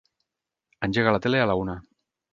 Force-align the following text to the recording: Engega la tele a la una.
Engega 0.89 1.13
la 1.17 1.19
tele 1.27 1.43
a 1.45 1.47
la 1.53 1.61
una. 1.65 1.77